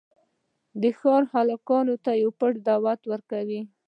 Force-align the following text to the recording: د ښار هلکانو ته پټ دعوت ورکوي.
د 0.81 0.83
ښار 0.99 1.23
هلکانو 1.33 1.95
ته 2.03 2.11
پټ 2.39 2.53
دعوت 2.67 3.01
ورکوي. 3.11 3.61